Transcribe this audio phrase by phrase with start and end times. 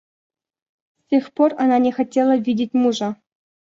[0.99, 3.17] С тех пор она не хотела видеть мужа.